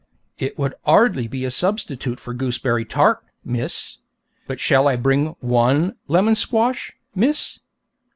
'It 0.39 0.57
would 0.57 0.73
'ardly 0.83 1.27
be 1.27 1.45
a 1.45 1.51
substitute 1.51 2.19
for 2.19 2.33
gooseberry 2.33 2.83
tart, 2.83 3.23
miss; 3.45 3.99
but 4.47 4.59
shall 4.59 4.87
I 4.87 4.95
bring 4.95 5.35
one 5.41 5.95
lemon 6.07 6.33
squash, 6.33 6.93
miss?' 7.13 7.59